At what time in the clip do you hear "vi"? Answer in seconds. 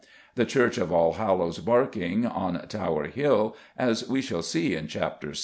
5.33-5.39